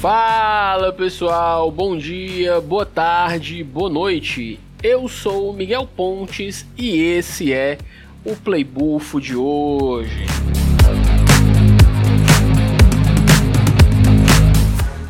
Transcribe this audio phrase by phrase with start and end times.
[0.00, 4.58] Fala pessoal, bom dia, boa tarde, boa noite.
[4.82, 7.76] Eu sou Miguel Pontes e esse é
[8.24, 10.24] o Playbufo de hoje.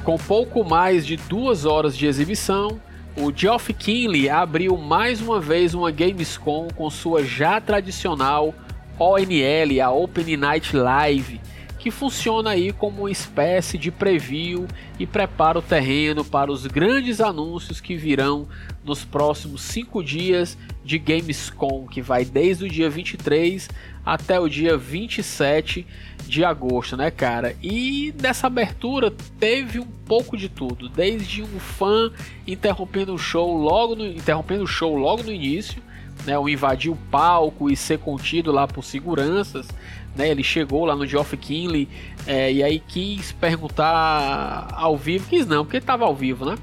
[0.03, 2.81] Com pouco mais de duas horas de exibição,
[3.17, 8.53] o Geoff Keighley abriu mais uma vez uma Gamescom com sua já tradicional
[8.99, 11.41] ONL, a Open Night Live,
[11.81, 17.23] que funciona aí como uma espécie de preview e prepara o terreno para os grandes
[17.23, 18.47] anúncios que virão
[18.85, 23.67] nos próximos cinco dias de Gamescom, que vai desde o dia 23
[24.05, 25.87] até o dia 27
[26.27, 27.57] de agosto, né, cara?
[27.63, 32.13] E nessa abertura teve um pouco de tudo, desde um fã
[32.47, 35.83] interrompendo o show logo no, interrompendo o show logo no início,
[36.27, 39.67] né, o invadir o palco e ser contido lá por seguranças,
[40.15, 40.29] né?
[40.29, 41.89] Ele chegou lá no Geoff Kinley
[42.27, 46.57] é, e aí quis perguntar ao vivo, quis não, porque estava ao vivo, né?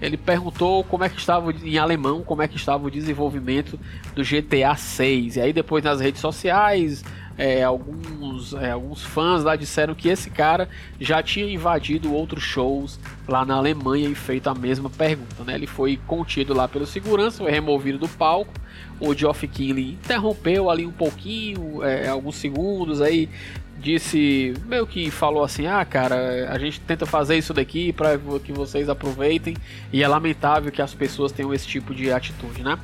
[0.00, 3.80] Ele perguntou como é que estava em alemão, como é que estava o desenvolvimento
[4.14, 5.36] do GTA 6.
[5.36, 7.02] E aí depois nas redes sociais,
[7.38, 10.68] é, alguns, é, alguns fãs lá disseram que esse cara
[11.00, 12.98] já tinha invadido outros shows
[13.28, 15.44] lá na Alemanha e feito a mesma pergunta.
[15.44, 15.54] Né?
[15.54, 18.52] Ele foi contido lá pelo segurança, foi removido do palco.
[18.98, 23.28] O Geoff Keighley interrompeu ali um pouquinho, é, alguns segundos, aí
[23.78, 28.52] disse, meio que falou assim: ah, cara, a gente tenta fazer isso daqui para que
[28.52, 29.56] vocês aproveitem,
[29.92, 32.78] e é lamentável que as pessoas tenham esse tipo de atitude, né?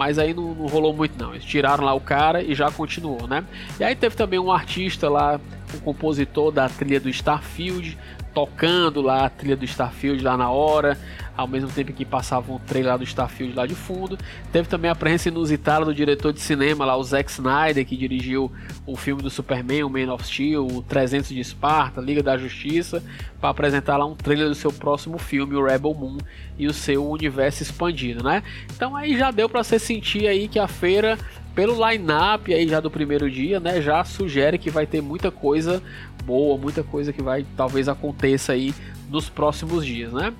[0.00, 1.34] Mas aí não, não, rolou muito não.
[1.34, 3.44] Eles tiraram lá o cara e já continuou, né?
[3.78, 5.38] E aí teve também um artista lá,
[5.74, 7.98] um compositor da trilha do Starfield,
[8.32, 10.96] tocando lá a trilha do Starfield lá na hora,
[11.40, 14.18] ao mesmo tempo que passava um trailer lá do Starfield lá de fundo.
[14.52, 18.50] Teve também a presença inusitada do diretor de cinema lá, o Zack Snyder, que dirigiu
[18.86, 23.02] o filme do Superman, o Man of Steel, o 300 de Esparta, Liga da Justiça,
[23.40, 26.18] para apresentar lá um trailer do seu próximo filme, o Rebel Moon,
[26.58, 28.42] e o seu universo expandido, né?
[28.74, 31.18] Então aí já deu para você sentir aí que a feira
[31.54, 35.82] pelo line-up aí já do primeiro dia, né, já sugere que vai ter muita coisa
[36.24, 38.72] boa, muita coisa que vai talvez aconteça aí
[39.08, 40.32] nos próximos dias, né?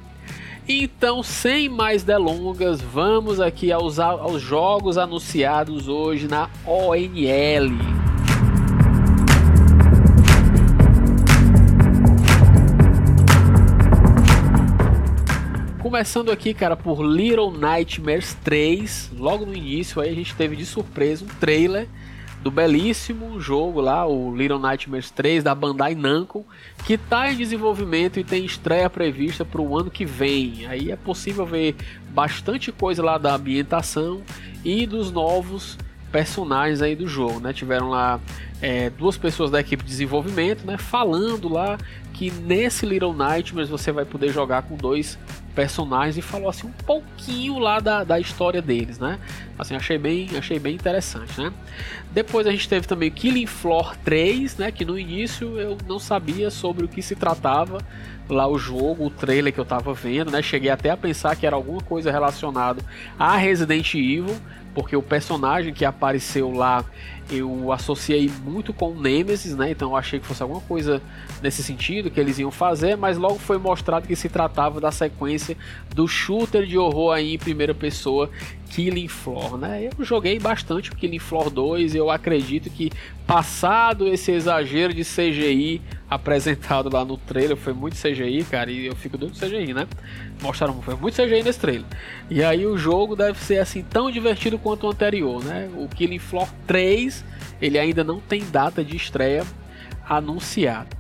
[0.73, 7.73] Então, sem mais delongas, vamos aqui aos, aos jogos anunciados hoje na ONL.
[15.83, 19.11] Começando aqui, cara, por Little Nightmares 3.
[19.19, 21.89] Logo no início aí a gente teve de surpresa um trailer
[22.43, 26.47] do belíssimo jogo lá, o Little Nightmares 3 da Bandai Namco,
[26.87, 30.67] que está em desenvolvimento e tem estreia prevista para o ano que vem.
[30.67, 31.77] Aí é possível ver
[32.11, 34.23] bastante coisa lá da ambientação
[34.65, 35.77] e dos novos
[36.11, 37.53] personagens aí do jogo, né?
[37.53, 38.21] Tiveram lá
[38.61, 40.77] é, duas pessoas da equipe de desenvolvimento, né?
[40.77, 41.79] Falando lá
[42.13, 45.19] que nesse Little Nightmares você vai poder jogar com dois
[45.55, 49.19] personagens e falou assim um pouquinho lá da, da história deles, né?
[49.59, 51.53] Assim, achei bem, achei bem interessante, né?
[52.13, 54.71] Depois a gente teve também Killing Floor 3, né?
[54.71, 57.79] Que no início eu não sabia sobre o que se tratava
[58.29, 60.43] lá o jogo, o trailer que eu tava vendo, né?
[60.43, 62.83] Cheguei até a pensar que era alguma coisa relacionada
[63.19, 64.37] a Resident Evil,
[64.81, 66.83] porque o personagem que apareceu lá
[67.31, 69.71] eu associei muito com o Nemesis, né?
[69.71, 71.01] Então eu achei que fosse alguma coisa
[71.43, 75.57] nesse sentido que eles iam fazer, mas logo foi mostrado que se tratava da sequência
[75.95, 78.31] do shooter de horror aí em primeira pessoa
[78.71, 79.89] Killing Floor, né?
[79.97, 82.91] Eu joguei bastante o Killing Floor 2 e eu acredito que
[83.27, 88.97] passado esse exagero de CGI apresentado lá no trailer, foi muito CGI, cara, e eu
[88.97, 89.87] fico doido de CGI, né?
[90.43, 91.87] Mostraram, foi muito CGI nesse trailer.
[92.29, 95.69] E aí o jogo deve ser assim tão divertido quanto o anterior, né?
[95.77, 97.20] O Killing Floor 3,
[97.61, 99.45] ele ainda não tem data de estreia
[100.09, 101.00] anunciada.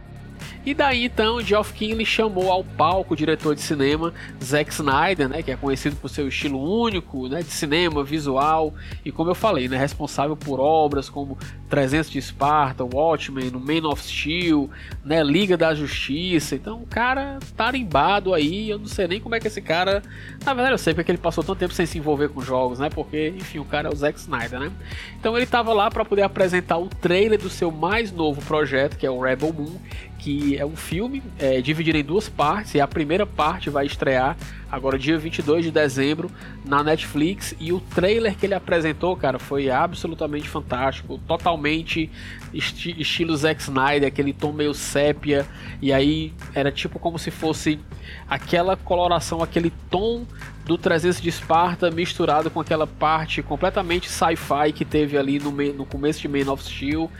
[0.64, 4.12] E daí então Geoff Keighley chamou ao palco o diretor de cinema
[4.42, 9.10] Zack Snyder, né, que é conhecido por seu estilo único, né, de cinema, visual e
[9.10, 11.38] como eu falei, né, responsável por obras como
[11.68, 14.68] 300 de Esparta, Watchmen, Man of Steel,
[15.04, 16.54] né, Liga da Justiça.
[16.54, 20.02] Então o cara tarimbado aí, eu não sei nem como é que esse cara,
[20.44, 22.90] na verdade eu sei porque ele passou tanto tempo sem se envolver com jogos, né?
[22.90, 24.72] Porque enfim, o cara é o Zack Snyder, né?
[25.18, 29.06] Então ele estava lá para poder apresentar o trailer do seu mais novo projeto, que
[29.06, 29.78] é o Rebel Moon,
[30.18, 34.36] que é um filme é, dividido em duas partes, e a primeira parte vai estrear
[34.70, 36.30] agora dia 22 de dezembro
[36.64, 42.10] na Netflix, e o trailer que ele apresentou, cara, foi absolutamente fantástico, totalmente
[42.54, 45.46] esti estilo Zack Snyder, aquele tom meio sépia,
[45.82, 47.80] e aí era tipo como se fosse
[48.28, 50.24] aquela coloração, aquele tom
[50.64, 55.84] do 300 de Esparta misturado com aquela parte completamente sci-fi que teve ali no, no
[55.84, 57.10] começo de Man of Steel,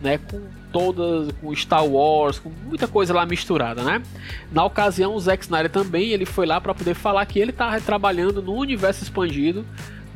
[0.00, 0.40] né, com
[0.72, 4.02] todas com Star Wars, com muita coisa lá misturada, né?
[4.52, 7.80] Na ocasião, o Zack Snyder também, ele foi lá para poder falar que ele estava
[7.80, 9.64] trabalhando no universo expandido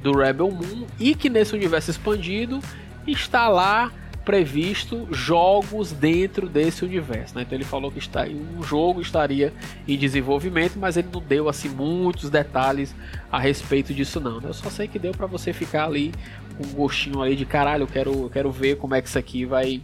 [0.03, 2.61] do Rebel Moon e que nesse universo expandido
[3.07, 3.91] está lá
[4.25, 7.35] previsto jogos dentro desse universo.
[7.35, 7.43] Né?
[7.43, 9.53] Então ele falou que está, um jogo estaria
[9.87, 12.95] em desenvolvimento, mas ele não deu assim muitos detalhes
[13.31, 14.41] a respeito disso não.
[14.41, 14.49] Né?
[14.49, 16.13] Eu só sei que deu para você ficar ali
[16.57, 19.19] com um gostinho ali de caralho, eu quero, eu quero ver como é que isso
[19.19, 19.81] aqui vai,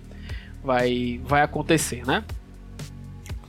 [0.68, 2.22] vai, vai acontecer, né?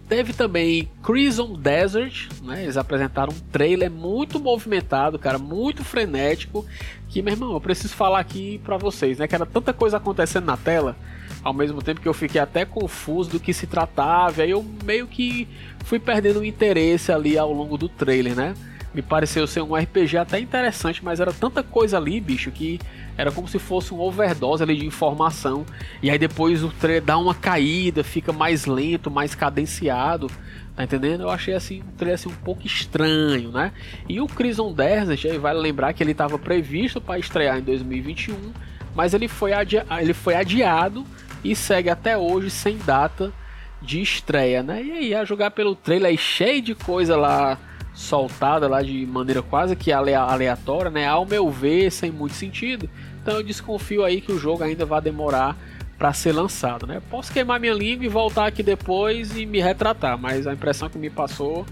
[0.08, 2.64] Teve também Crimson Desert, né?
[2.64, 6.66] Eles apresentaram um trailer muito movimentado, cara, muito frenético.
[7.10, 9.28] Que, meu irmão, eu preciso falar aqui pra vocês, né?
[9.28, 10.96] Que era tanta coisa acontecendo na tela,
[11.44, 14.42] ao mesmo tempo que eu fiquei até confuso do que se tratava.
[14.42, 15.46] Aí eu meio que
[15.84, 18.54] fui perdendo o interesse ali ao longo do trailer, né?
[18.94, 22.80] Me pareceu ser um RPG até interessante, mas era tanta coisa ali, bicho, que
[23.20, 25.66] era como se fosse um overdose ali de informação.
[26.02, 30.32] E aí depois o trailer dá uma caída, fica mais lento, mais cadenciado.
[30.74, 31.24] Tá entendendo?
[31.24, 33.74] Eu achei assim um trailer assim, um pouco estranho, né?
[34.08, 38.54] E o Crimson Desert, aí vale lembrar que ele estava previsto para estrear em 2021,
[38.96, 41.04] mas ele foi, adi ele foi adiado
[41.44, 43.34] e segue até hoje sem data
[43.82, 44.82] de estreia, né?
[44.82, 47.58] E aí, a jogar pelo trailer cheio de coisa lá
[48.00, 51.06] soltada lá de maneira quase que aleatória, né?
[51.06, 52.90] Ao meu ver, sem muito sentido.
[53.22, 55.58] Então eu desconfio aí que o jogo ainda vai demorar
[55.98, 57.02] para ser lançado, né?
[57.10, 60.98] Posso queimar minha língua e voltar aqui depois e me retratar, mas a impressão que
[60.98, 61.66] me passou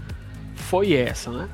[0.54, 1.48] foi essa, né?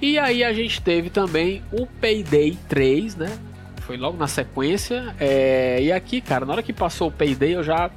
[0.00, 3.38] E aí a gente teve também o Payday 3, né?
[3.80, 5.14] Foi logo na sequência.
[5.18, 5.82] É...
[5.82, 7.90] E aqui, cara, na hora que passou o Payday eu já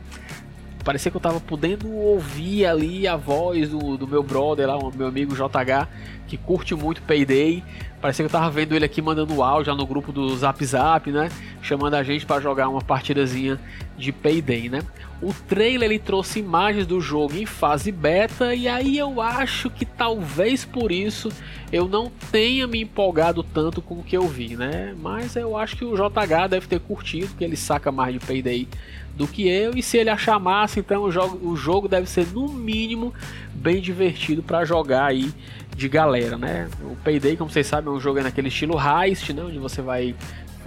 [0.83, 4.91] parecia que eu tava podendo ouvir ali a voz do, do meu brother lá, o
[4.95, 5.87] meu amigo JH,
[6.27, 7.63] que curte muito Payday.
[8.01, 11.11] Parecia que eu tava vendo ele aqui mandando áudio já no grupo do Zap Zap,
[11.11, 11.29] né?
[11.61, 13.59] Chamando a gente para jogar uma partidazinha
[13.97, 14.81] de Payday, né?
[15.21, 19.85] O trailer ele trouxe imagens do jogo em fase beta e aí eu acho que
[19.85, 21.29] talvez por isso
[21.73, 24.95] eu não tenha me empolgado tanto com o que eu vi, né?
[24.97, 28.67] Mas eu acho que o JH deve ter curtido, porque ele saca mais de Payday
[29.13, 32.25] do que eu e se ele achar massa, então o jogo, o jogo deve ser
[32.27, 33.13] no mínimo
[33.53, 35.33] bem divertido para jogar aí
[35.75, 36.69] de galera, né?
[36.81, 39.43] O Payday, como vocês sabem, é um jogo naquele estilo heist, né?
[39.43, 40.15] Onde você vai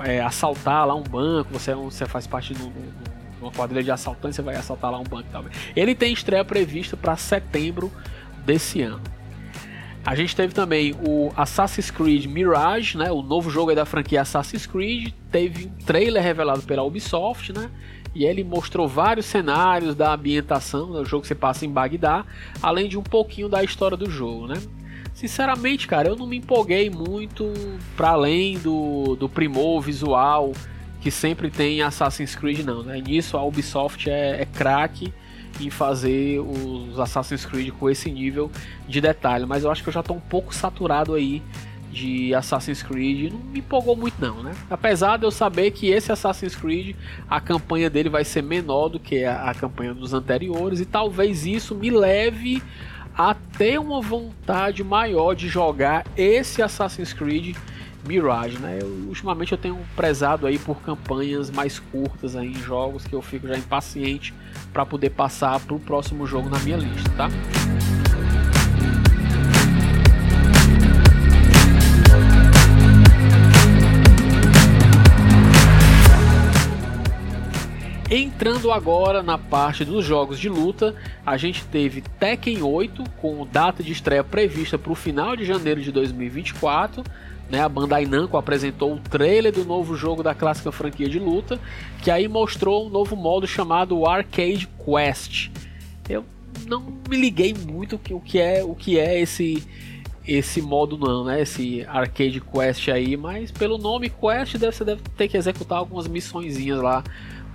[0.01, 2.63] é, assaltar lá um banco, você, é você faz parte de
[3.43, 5.55] uma quadrilha de assaltantes, você vai assaltar lá um banco talvez.
[5.75, 7.93] Ele tem estreia prevista para setembro
[8.45, 9.01] desse ano.
[10.05, 13.13] A gente teve também o Assassin's Creed Mirage, né?
[13.13, 15.13] O novo jogo da franquia Assassin's Creed.
[15.31, 17.71] Teve um trailer revelado pela Ubisoft, né?
[18.15, 22.25] e ele mostrou vários cenários da ambientação, do jogo que se passa em Bagdá,
[22.63, 24.61] além de um pouquinho da história do jogo, né?
[25.15, 27.53] Sinceramente, cara, eu não me empolguei muito
[27.97, 30.53] para além do, do primor visual
[31.03, 33.01] que sempre tem Assassin's Creed, não, né?
[33.01, 35.13] Nisso a Ubisoft é, é craque
[35.61, 38.51] em fazer os Assassin's Creed com esse nível
[38.89, 41.43] de detalhe, mas eu acho que eu já estou um pouco saturado aí
[41.91, 44.53] de Assassin's Creed não me empolgou muito não, né?
[44.71, 46.97] Apesar de eu saber que esse Assassin's Creed,
[47.29, 51.45] a campanha dele vai ser menor do que a, a campanha dos anteriores e talvez
[51.45, 52.63] isso me leve
[53.15, 57.57] a ter uma vontade maior de jogar esse Assassin's Creed
[58.07, 58.79] Mirage, né?
[58.81, 63.23] Eu, ultimamente eu tenho prezado aí por campanhas mais curtas aí em jogos que eu
[63.23, 64.35] fico já impaciente
[64.73, 67.29] para poder passar para o próximo jogo na minha lista, tá?
[78.15, 80.95] Entrando agora na parte dos jogos de luta,
[81.25, 85.81] a gente teve Tekken 8 com data de estreia prevista para o final de janeiro
[85.81, 87.03] de 2024.
[87.53, 91.61] Né, a Bandai Namco apresentou o trailer do novo jogo da clássica franquia de luta,
[92.03, 95.51] que aí mostrou um novo modo chamado Arcade Quest.
[96.09, 96.25] Eu
[96.67, 99.63] não me liguei muito o que é o que é esse
[100.27, 101.43] esse modo não, né?
[101.43, 106.09] Esse Arcade Quest aí, mas pelo nome Quest deve, você deve ter que executar algumas
[106.09, 107.05] missõezinhas lá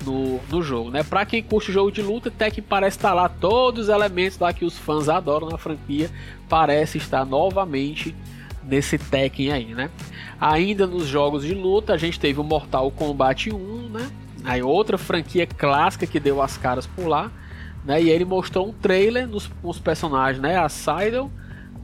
[0.05, 1.01] no, no jogo, né?
[1.01, 4.63] Pra quem curte jogo de luta, Tekken parece estar lá todos os elementos lá que
[4.63, 6.11] os fãs adoram na franquia,
[6.47, 8.13] parece estar novamente
[8.67, 9.89] nesse Tekken aí, né?
[10.39, 14.11] Ainda nos jogos de luta, a gente teve o Mortal Kombat 1, né?
[14.43, 17.31] Aí outra franquia clássica que deu as caras por lá,
[17.83, 18.01] né?
[18.01, 20.57] E ele mostrou um trailer nos, nos personagens, né?
[20.57, 21.31] A Seidel,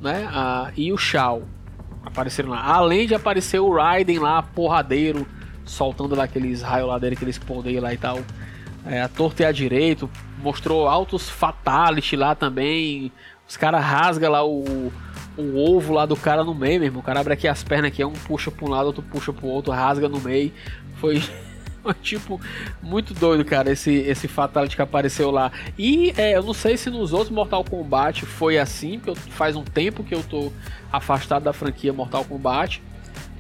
[0.02, 0.28] né?
[0.32, 1.44] A, e o Shao
[2.06, 2.64] apareceram lá.
[2.64, 5.26] Além de aparecer o Raiden lá, porradeiro,
[5.66, 8.20] soltando lá aqueles raios lá dele, aqueles poderes lá e tal.
[8.86, 10.10] É, a torta e a direito,
[10.42, 13.12] mostrou altos fatality lá também.
[13.48, 14.92] Os caras rasgam lá o,
[15.38, 17.00] o ovo lá do cara no meio mesmo.
[17.00, 19.48] O cara abre aqui as pernas aqui, um puxa pra um lado, outro puxa pro
[19.48, 20.52] outro, rasga no meio.
[20.96, 21.22] Foi
[22.02, 22.40] tipo,
[22.82, 25.52] muito doido, cara, esse, esse Fatality que apareceu lá.
[25.78, 29.64] E é, eu não sei se nos outros Mortal Kombat foi assim, porque faz um
[29.64, 30.50] tempo que eu tô
[30.90, 32.82] afastado da franquia Mortal Kombat.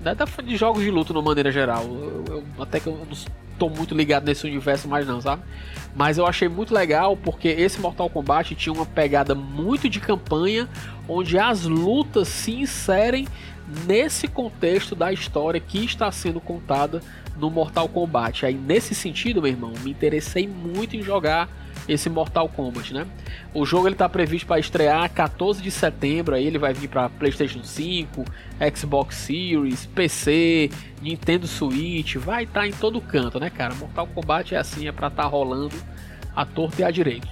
[0.02, 1.86] Né, de jogos de luta, de maneira geral.
[1.86, 3.16] Eu, eu, até que eu não
[3.64, 5.42] tô muito ligado nesse universo mais não, sabe?
[5.96, 10.68] Mas eu achei muito legal porque esse Mortal Kombat tinha uma pegada muito de campanha,
[11.08, 13.26] onde as lutas se inserem
[13.88, 17.02] nesse contexto da história que está sendo contada
[17.38, 18.46] no Mortal Kombat.
[18.46, 21.48] Aí nesse sentido, meu irmão, me interessei muito em jogar
[21.88, 23.06] esse Mortal Kombat, né?
[23.54, 27.10] O jogo ele tá previsto para estrear 14 de setembro, aí ele vai vir para
[27.10, 28.24] PlayStation 5,
[28.76, 30.70] Xbox Series, PC,
[31.02, 33.74] Nintendo Switch, vai estar tá em todo canto, né, cara?
[33.76, 35.76] Mortal Kombat é assim, é para estar tá rolando
[36.36, 37.28] a torta e a direito.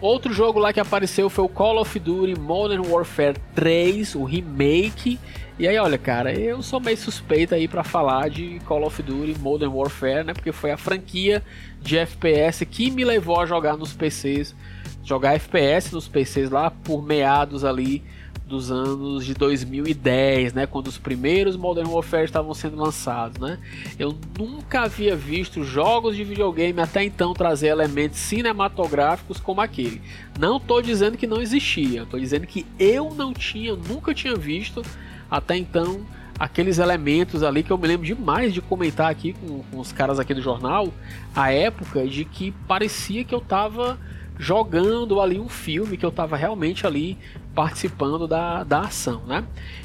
[0.00, 5.18] Outro jogo lá que apareceu foi o Call of Duty Modern Warfare 3, o remake.
[5.58, 9.38] E aí, olha, cara, eu sou meio suspeito aí para falar de Call of Duty
[9.40, 10.34] Modern Warfare, né?
[10.34, 11.42] Porque foi a franquia
[11.80, 14.54] de FPS que me levou a jogar nos PCs,
[15.02, 18.04] jogar FPS nos PCs lá por meados ali
[18.46, 23.58] dos anos de 2010, né, quando os primeiros Modern Warfare estavam sendo lançados, né?
[23.98, 30.00] Eu nunca havia visto jogos de videogame até então trazer elementos cinematográficos como aquele.
[30.38, 34.82] Não estou dizendo que não existia, estou dizendo que eu não tinha, nunca tinha visto
[35.30, 36.00] até então
[36.38, 40.18] aqueles elementos ali que eu me lembro demais de comentar aqui com, com os caras
[40.18, 40.92] aqui do jornal,
[41.34, 43.98] a época de que parecia que eu estava
[44.38, 47.18] jogando ali um filme que eu estava realmente ali
[47.54, 49.42] participando da, da ação, né?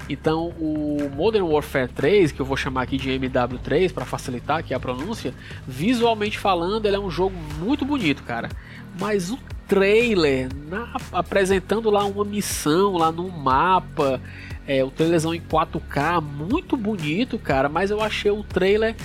[0.10, 4.74] Então o Modern Warfare 3, que eu vou chamar aqui de MW3 para facilitar aqui
[4.74, 5.34] a pronúncia,
[5.66, 8.50] visualmente falando, ele é um jogo muito bonito, cara.
[9.00, 14.20] Mas o trailer, na, apresentando lá uma missão lá no mapa,
[14.72, 18.96] é, o trailerzão em 4K, muito bonito, cara, mas eu achei o trailer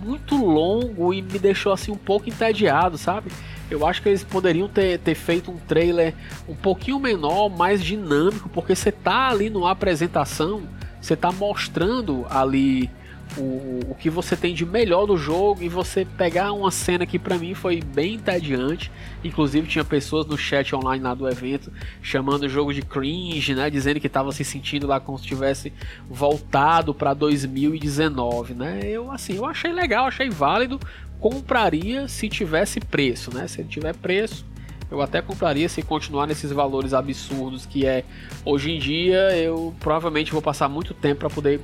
[0.00, 3.32] muito longo e me deixou assim um pouco entediado, sabe?
[3.68, 6.14] Eu acho que eles poderiam ter, ter feito um trailer
[6.48, 10.62] um pouquinho menor, mais dinâmico, porque você tá ali numa apresentação,
[11.00, 12.88] você tá mostrando ali
[13.36, 17.18] o, o que você tem de melhor do jogo e você pegar uma cena que
[17.18, 18.90] para mim foi bem entediante.
[19.24, 21.72] Inclusive tinha pessoas no chat online lá do evento
[22.02, 25.72] chamando o jogo de cringe, né, dizendo que estava se sentindo lá como se tivesse
[26.08, 28.80] voltado para 2019, né?
[28.84, 30.78] Eu assim, eu achei legal, achei válido,
[31.20, 33.46] compraria se tivesse preço, né?
[33.46, 34.44] Se ele tiver preço,
[34.90, 38.04] eu até compraria se continuar nesses valores absurdos que é
[38.44, 39.34] hoje em dia.
[39.36, 41.60] Eu provavelmente vou passar muito tempo para poder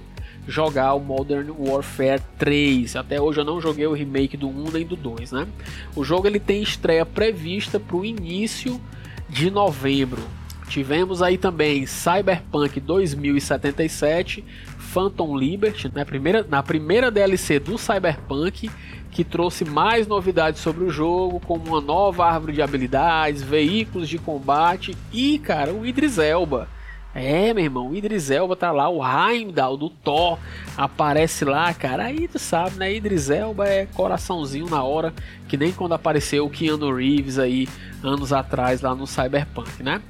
[0.49, 2.97] jogar o Modern Warfare 3.
[2.97, 5.47] Até hoje eu não joguei o remake do 1 nem do 2, né?
[5.95, 8.81] O jogo ele tem estreia prevista para o início
[9.29, 10.23] de novembro.
[10.69, 14.43] Tivemos aí também Cyberpunk 2077,
[14.79, 18.71] Phantom Liberty, na primeira, na primeira DLC do Cyberpunk,
[19.11, 24.19] que trouxe mais novidades sobre o jogo, como uma nova árvore de habilidades, veículos de
[24.19, 26.69] combate e, cara, o Idris Elba
[27.15, 30.39] é, meu irmão, o Idris Elba tá lá, o Heimdall do Thor
[30.77, 32.05] aparece lá, cara.
[32.05, 32.95] Aí tu sabe, né?
[32.95, 35.13] Idris Elba é coraçãozinho na hora,
[35.49, 37.69] que nem quando apareceu o Keanu Reeves aí
[38.03, 40.03] anos atrás lá no Cyberpunk, né?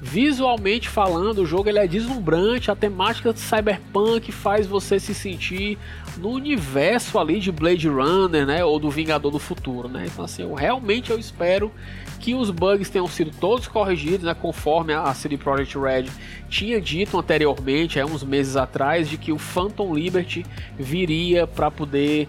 [0.00, 5.78] Visualmente falando, o jogo ele é deslumbrante, a temática de Cyberpunk faz você se sentir
[6.18, 10.04] no universo ali de Blade Runner, né, ou do Vingador do Futuro, né?
[10.06, 11.72] Então assim, eu realmente eu espero
[12.20, 16.06] que os bugs tenham sido todos corrigidos, né, conforme a CD Projekt Red
[16.48, 20.44] tinha dito anteriormente, há uns meses atrás, de que o Phantom Liberty
[20.76, 22.28] viria para poder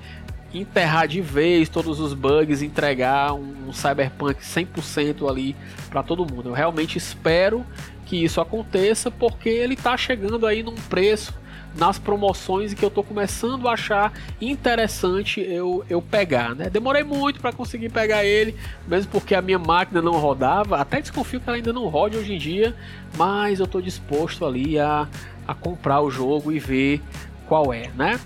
[0.53, 5.55] enterrar de vez todos os bugs, entregar um, Cyberpunk 100% ali
[5.89, 6.50] para todo mundo.
[6.50, 7.65] Eu realmente espero
[8.05, 11.38] que isso aconteça porque ele está chegando aí num preço
[11.75, 16.69] nas promoções e que eu estou começando a achar interessante eu, eu pegar, né?
[16.69, 18.55] Demorei muito para conseguir pegar ele,
[18.88, 22.33] mesmo porque a minha máquina não rodava, até desconfio que ela ainda não rode hoje
[22.33, 22.75] em dia,
[23.17, 25.07] mas eu estou disposto ali a,
[25.47, 27.01] a comprar o jogo e ver
[27.47, 28.19] qual é, né?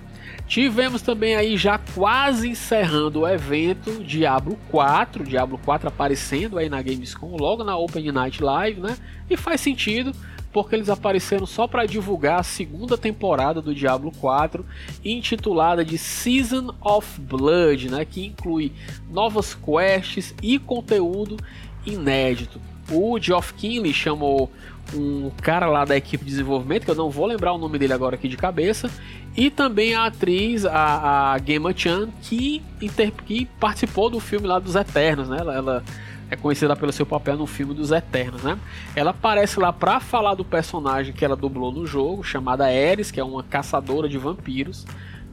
[0.47, 6.81] Tivemos também aí já quase encerrando o evento Diablo 4, Diablo 4 aparecendo aí na
[6.81, 8.97] Gamescom logo na Open Night Live, né?
[9.29, 10.13] E faz sentido
[10.53, 14.63] porque eles apareceram só para divulgar a segunda temporada do Diablo 4,
[15.03, 18.71] intitulada de Season of Blood, né, que inclui
[19.09, 21.37] novas quests e conteúdo
[21.85, 22.61] inédito.
[22.91, 24.51] O Geoff Keighley chamou
[24.93, 27.93] um cara lá da equipe de desenvolvimento, que eu não vou lembrar o nome dele
[27.93, 28.91] agora aqui de cabeça,
[29.35, 32.61] e também a atriz, a, a Gemma Chan, que,
[33.25, 35.37] que participou do filme lá dos Eternos, né?
[35.39, 35.83] Ela, ela
[36.33, 38.57] é conhecida pelo seu papel no filme dos Eternos, né?
[38.95, 43.19] Ela aparece lá para falar do personagem que ela dublou no jogo, chamada Ares, que
[43.19, 44.85] é uma caçadora de vampiros,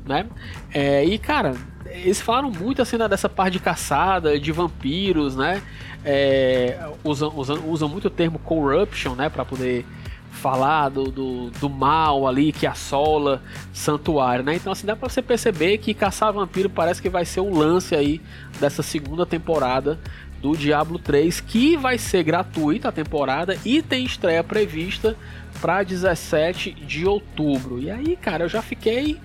[0.07, 0.27] né?
[0.73, 1.55] É, e cara,
[1.87, 5.63] eles falaram muito assim né, dessa parte de caçada, de vampiros, né?
[6.05, 9.29] É, usam, usam, usam muito o termo corruption, né?
[9.29, 9.85] Para poder
[10.31, 13.43] falar do, do, do, mal ali que assola
[13.73, 14.55] santuário, né?
[14.55, 17.95] Então assim dá para você perceber que caçar vampiro parece que vai ser o lance
[17.95, 18.21] aí
[18.59, 19.99] dessa segunda temporada
[20.41, 25.17] do Diablo 3, que vai ser gratuita a temporada e tem estreia prevista
[25.61, 27.79] para 17 de outubro.
[27.79, 29.19] E aí, cara, eu já fiquei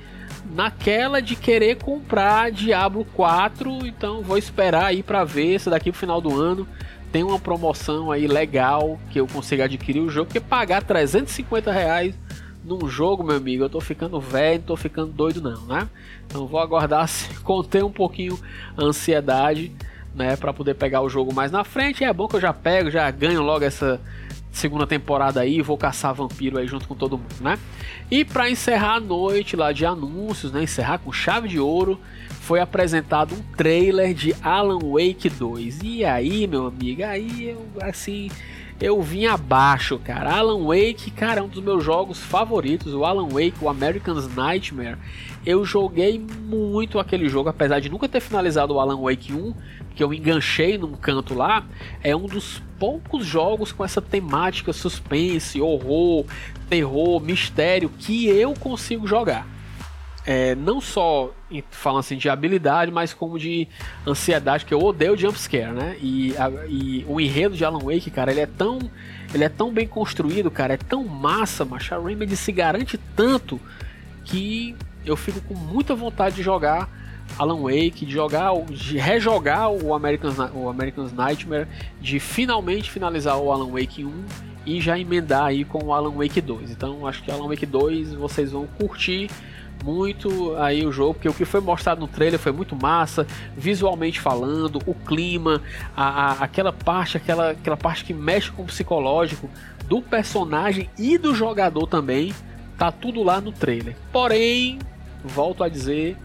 [0.53, 5.99] naquela de querer comprar Diablo 4, então vou esperar aí para ver se daqui pro
[5.99, 6.67] final do ano
[7.11, 12.13] tem uma promoção aí legal que eu consiga adquirir o jogo, porque pagar 350 reais
[12.63, 15.87] num jogo, meu amigo, eu tô ficando velho, não tô ficando doido não, né?
[16.25, 18.37] Então vou aguardar se conter um pouquinho
[18.75, 19.71] a ansiedade,
[20.15, 22.03] né, para poder pegar o jogo mais na frente.
[22.03, 23.99] é bom que eu já pego, já ganho logo essa
[24.51, 27.59] segunda temporada aí, vou caçar vampiro aí junto com todo mundo, né?
[28.09, 31.99] E para encerrar a noite lá de anúncios, né, encerrar com chave de ouro,
[32.39, 35.79] foi apresentado um trailer de Alan Wake 2.
[35.83, 38.29] E aí, meu amigo, aí eu assim,
[38.79, 40.35] eu vim abaixo, cara.
[40.35, 44.97] Alan Wake, cara, é um dos meus jogos favoritos, o Alan Wake, o American's Nightmare.
[45.45, 49.53] Eu joguei muito aquele jogo, apesar de nunca ter finalizado o Alan Wake 1,
[49.95, 51.65] que eu enganchei num canto lá,
[52.03, 56.25] é um dos poucos jogos com essa temática suspense, horror,
[56.69, 59.55] terror, mistério que eu consigo jogar
[60.25, 61.31] é, não só
[61.69, 63.67] falando assim de habilidade, mas como de
[64.07, 65.95] ansiedade, que eu odeio jumpscare, né?
[66.01, 68.79] E, a, e o enredo de Alan Wake, cara, ele é tão
[69.33, 73.59] ele é tão bem construído, cara, é tão massa, mas a Remedy se garante tanto
[74.23, 74.75] que
[75.05, 76.89] eu fico com muita vontade de jogar
[77.37, 81.67] Alan Wake, de jogar, de rejogar o American's, o American's Nightmare,
[81.99, 84.25] de finalmente finalizar o Alan Wake 1
[84.65, 86.71] e já emendar aí com o Alan Wake 2.
[86.71, 89.29] Então acho que Alan Wake 2 vocês vão curtir
[89.83, 94.19] muito aí o jogo, porque o que foi mostrado no trailer foi muito massa, visualmente
[94.19, 95.61] falando, o clima,
[95.95, 99.49] a, a, aquela parte, aquela, aquela parte que mexe com o psicológico
[99.87, 102.33] do personagem e do jogador também,
[102.77, 103.95] tá tudo lá no trailer.
[104.11, 104.79] Porém,
[105.23, 106.17] volto a dizer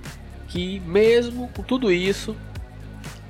[0.51, 2.37] que mesmo com tudo isso,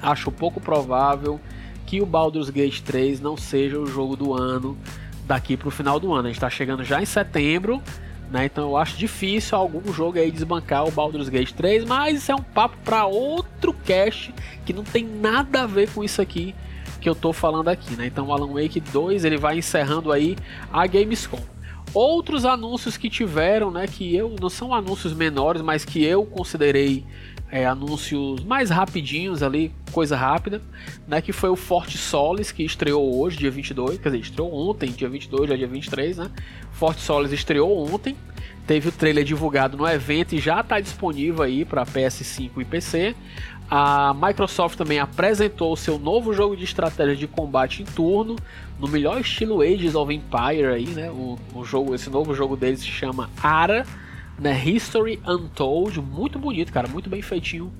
[0.03, 1.41] acho pouco provável
[1.87, 4.77] que o Baldur's Gate 3 não seja o jogo do ano
[5.25, 6.25] daqui para o final do ano.
[6.27, 7.81] A gente está chegando já em setembro
[8.31, 8.45] né?
[8.45, 12.35] Então eu acho difícil algum jogo aí desbancar o Baldur's Gate 3, mas isso é
[12.35, 14.33] um papo para outro cast
[14.65, 16.55] que não tem nada a ver com isso aqui
[17.01, 18.07] que eu tô falando aqui, né?
[18.07, 20.37] Então o Alan Wake 2 ele vai encerrando aí
[20.73, 21.41] a Gamescom.
[21.92, 27.05] Outros anúncios que tiveram, né, que eu não são anúncios menores, mas que eu considerei
[27.50, 30.62] é, anúncios mais rapidinhos ali, coisa rápida,
[31.07, 34.90] né, que foi o Forte Solis, que estreou hoje, dia 22, quer dizer, estreou ontem,
[34.92, 36.31] dia 22, já dia 23, né,
[36.70, 38.16] Forte Solis estreou ontem,
[38.68, 43.16] teve o trailer divulgado no evento e já está disponível aí para PS5 e PC.
[43.71, 48.35] A Microsoft também apresentou o seu novo jogo de estratégia de combate em turno,
[48.81, 51.09] no melhor estilo Ages of Empire aí, né?
[51.09, 53.87] O, o jogo, esse novo jogo deles se chama Ara,
[54.37, 54.61] né?
[54.65, 57.73] History Untold, muito bonito, cara, muito bem feitinho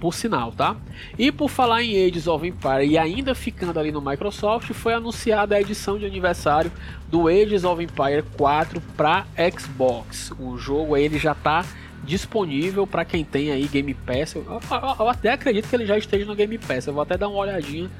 [0.00, 0.76] por sinal, tá?
[1.18, 5.54] E por falar em Ages of Empire e ainda ficando ali no Microsoft, foi anunciada
[5.54, 6.72] a edição de aniversário
[7.08, 10.32] do Ages of Empire 4 para Xbox.
[10.38, 11.64] O jogo aí ele já está
[12.06, 14.34] disponível para quem tem aí Game Pass.
[14.34, 14.60] Eu, eu,
[15.00, 16.86] eu, até acredito que ele já esteja no Game Pass.
[16.86, 17.90] Eu vou até dar uma olhadinha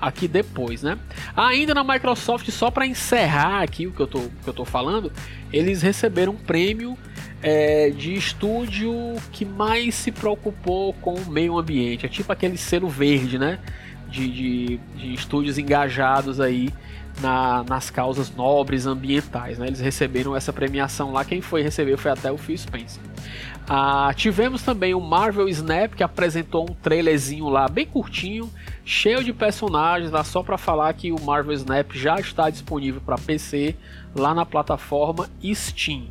[0.00, 0.98] aqui depois, né?
[1.36, 5.12] Ainda na Microsoft, só para encerrar aqui o que eu tô, que eu tô falando,
[5.52, 6.96] eles receberam um prêmio
[7.42, 8.92] é, de estúdio
[9.30, 12.06] que mais se preocupou com o meio ambiente.
[12.06, 13.58] É tipo aquele selo verde, né?
[14.10, 16.70] De, de, de estúdios engajados aí
[17.20, 19.58] na, nas causas nobres ambientais.
[19.58, 19.68] Né?
[19.68, 21.24] Eles receberam essa premiação lá.
[21.24, 23.02] Quem foi receber foi até o Phil Spencer.
[23.68, 28.50] Ah, tivemos também o Marvel Snap que apresentou um trailerzinho lá bem curtinho,
[28.84, 33.16] cheio de personagens, lá só para falar que o Marvel Snap já está disponível para
[33.16, 33.76] PC
[34.14, 36.08] lá na plataforma Steam.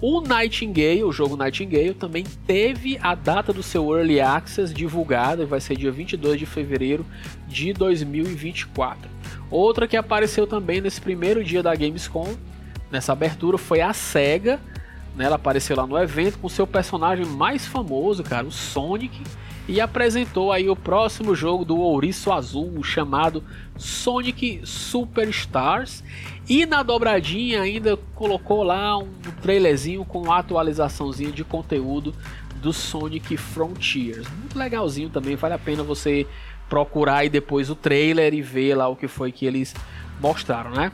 [0.00, 5.60] O Nightingale, o jogo Nightingale, também teve a data do seu Early Access divulgada, vai
[5.60, 7.04] ser dia 22 de fevereiro
[7.48, 9.10] de 2024.
[9.50, 12.32] Outra que apareceu também nesse primeiro dia da Gamescom,
[12.92, 14.60] nessa abertura, foi a SEGA.
[15.16, 15.24] Né?
[15.24, 19.20] Ela apareceu lá no evento com seu personagem mais famoso, cara, o Sonic,
[19.68, 23.44] e apresentou aí o próximo jogo do Ouriço Azul, chamado
[23.76, 26.02] Sonic Superstars.
[26.48, 32.14] E na dobradinha ainda colocou lá um trailerzinho com atualizaçãozinha de conteúdo
[32.62, 34.26] do Sonic Frontiers.
[34.38, 36.26] Muito legalzinho também, vale a pena você
[36.66, 39.74] procurar aí depois o trailer e ver lá o que foi que eles
[40.18, 40.90] mostraram, né?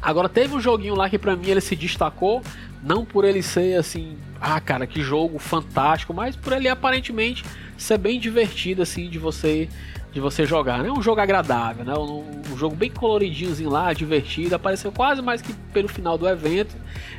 [0.00, 2.42] Agora teve um joguinho lá que para mim ele se destacou,
[2.82, 7.44] não por ele ser assim, ah, cara, que jogo fantástico, mas por ele aparentemente
[7.78, 9.68] ser bem divertido assim de você
[10.10, 10.90] de você jogar, né?
[10.90, 11.94] Um jogo agradável, né?
[11.94, 16.74] Um, um jogo bem coloridinhozinho lá, divertido, apareceu quase mais que pelo final do evento.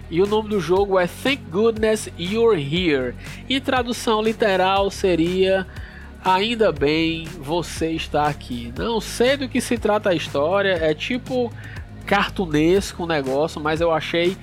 [0.10, 3.14] E o nome do jogo é Thank Goodness You're Here.
[3.48, 5.68] E tradução literal seria
[6.24, 8.74] Ainda bem você está aqui.
[8.78, 11.52] Não sei do que se trata a história, é tipo
[12.06, 14.36] cartunesco o negócio, mas eu achei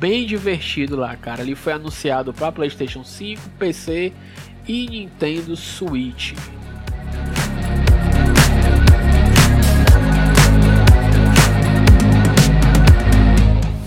[0.00, 1.42] bem divertido lá, cara.
[1.42, 4.12] Ele foi anunciado para PlayStation 5, PC
[4.70, 6.32] e Nintendo Switch.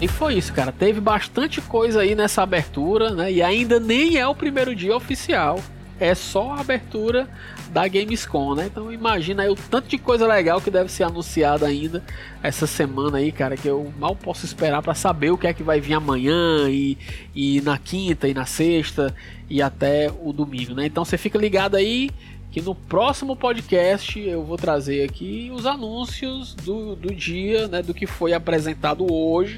[0.02, 0.74] E foi isso, cara.
[0.74, 3.32] Teve bastante coisa aí nessa abertura, né?
[3.32, 5.58] E ainda nem é o primeiro dia oficial
[6.00, 7.28] é só a abertura
[7.70, 8.68] da Gamescom, né?
[8.68, 12.04] Então imagina aí o tanto de coisa legal que deve ser anunciada ainda
[12.42, 15.64] essa semana aí, cara, que eu mal posso esperar para saber o que é que
[15.64, 16.98] vai vir amanhã e,
[17.34, 19.16] e na quinta e na sexta
[19.50, 20.86] e até o domingo, né?
[20.86, 22.10] Então você fica ligado aí
[22.52, 27.96] que no próximo podcast eu vou trazer aqui os anúncios do, do dia, né, do
[27.96, 29.58] que foi apresentado hoje,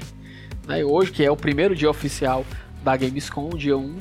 [0.66, 2.42] né, hoje que é o primeiro dia oficial
[2.82, 3.96] da Gamescom, dia 1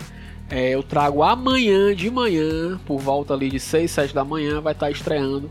[0.49, 4.73] é, eu trago amanhã de manhã, por volta ali de 6, 7 da manhã, vai
[4.73, 5.49] estar tá estreando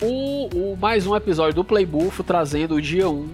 [0.00, 3.28] o, o, mais um episódio do Playbuff trazendo o dia 1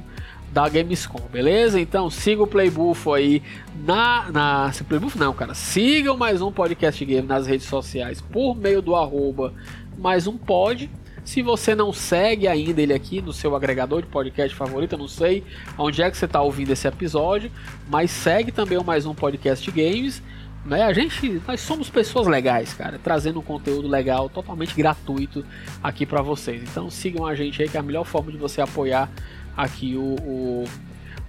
[0.52, 1.80] da Gamescom, beleza?
[1.80, 3.42] Então siga o Playbuff aí
[3.84, 4.30] na.
[4.30, 5.54] na se Playbuff não, cara.
[5.54, 9.54] Sigam mais um podcast game nas redes sociais por meio do arroba
[9.98, 10.90] mais um pod.
[11.24, 15.08] Se você não segue ainda ele aqui no seu agregador de podcast favorito, eu não
[15.08, 15.44] sei
[15.78, 17.50] onde é que você está ouvindo esse episódio,
[17.88, 20.20] mas segue também o mais um podcast games
[20.64, 20.82] né?
[20.82, 25.44] A gente, nós somos pessoas legais, cara, trazendo um conteúdo legal, totalmente gratuito
[25.82, 26.62] aqui para vocês.
[26.62, 29.10] Então sigam a gente aí, que é a melhor forma de você apoiar
[29.56, 30.64] aqui o, o,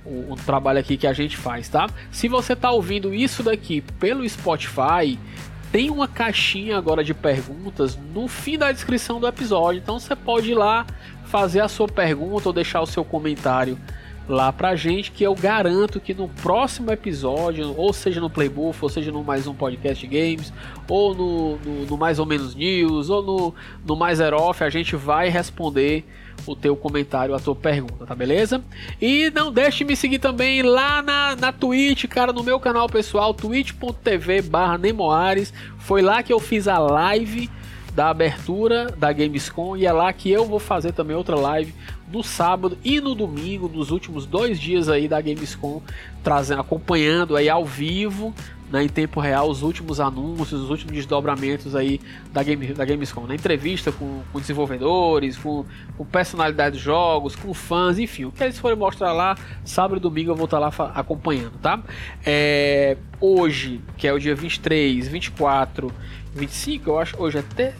[0.05, 1.89] o, o trabalho aqui que a gente faz, tá?
[2.11, 5.17] Se você tá ouvindo isso daqui pelo Spotify,
[5.71, 9.79] tem uma caixinha agora de perguntas no fim da descrição do episódio.
[9.81, 10.85] Então você pode ir lá
[11.25, 13.79] fazer a sua pergunta ou deixar o seu comentário
[14.27, 18.89] lá pra gente, que eu garanto que no próximo episódio, ou seja no Playbuff, ou
[18.89, 20.53] seja no mais um podcast games,
[20.87, 23.55] ou no, no, no mais ou menos news, ou no,
[23.85, 26.05] no mais off, a gente vai responder
[26.45, 28.63] o teu comentário, a tua pergunta, tá beleza?
[29.01, 32.87] E não deixe de me seguir também lá na, na Twitch, cara, no meu canal
[32.87, 35.53] pessoal, twitch.tv barra Nemoares.
[35.77, 37.49] Foi lá que eu fiz a live
[37.95, 41.73] da abertura da Gamescom e é lá que eu vou fazer também outra live
[42.11, 45.81] no sábado e no domingo, nos últimos dois dias aí da Gamescom,
[46.23, 48.33] trazendo, acompanhando aí ao vivo,
[48.71, 51.99] né, em tempo real, os últimos anúncios, os últimos desdobramentos aí
[52.31, 55.65] da, Game, da Gamescom, na entrevista com, com desenvolvedores, com,
[55.97, 59.99] com personalidades de jogos, com fãs, enfim, o que eles forem mostrar lá, sábado e
[59.99, 61.81] domingo eu vou estar lá acompanhando, tá?
[62.25, 65.91] É, hoje, que é o dia 23, 24
[66.35, 67.73] 25, eu acho, hoje é te,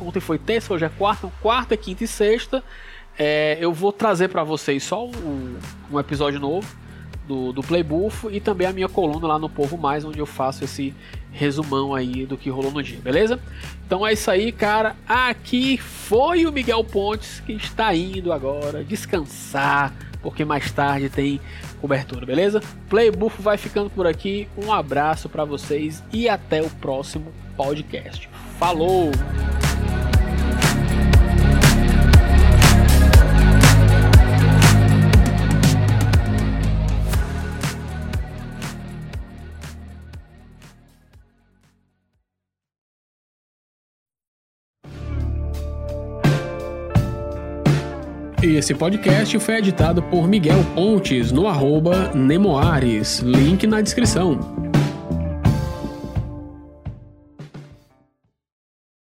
[0.00, 2.62] ontem foi terça, hoje é quarta, quarta, quinta e sexta.
[3.18, 5.56] É, eu vou trazer para vocês só um,
[5.90, 6.68] um, episódio novo
[7.26, 10.62] do, do Playbuff e também a minha coluna lá no Povo Mais, onde eu faço
[10.62, 10.94] esse
[11.32, 13.40] resumão aí do que rolou no dia, beleza?
[13.84, 14.94] Então é isso aí, cara.
[15.06, 19.92] Aqui foi o Miguel Pontes que está indo agora descansar,
[20.28, 21.40] porque mais tarde tem
[21.80, 22.60] cobertura, beleza?
[22.90, 24.46] Playbuff vai ficando por aqui.
[24.58, 28.28] Um abraço para vocês e até o próximo podcast.
[28.58, 29.10] Falou!
[48.56, 54.67] Esse podcast foi editado por Miguel Pontes no arroba Nemoares, link na descrição.